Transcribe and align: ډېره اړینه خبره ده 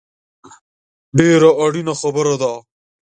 ډېره 1.17 1.49
اړینه 1.63 1.93
خبره 2.01 2.35
ده 2.41 2.53